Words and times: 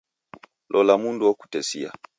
Lola 0.71 0.95
mundu 1.03 1.21
wokutesia. 1.29 1.89